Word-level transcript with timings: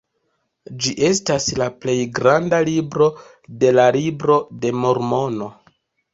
Ĝi 0.85 0.93
estas 1.09 1.45
la 1.63 1.67
plej 1.83 1.95
granda 2.21 2.63
libro 2.71 3.11
de 3.65 3.75
la 3.77 3.87
Libro 4.01 4.41
de 4.65 4.75
Mormono. 4.81 5.53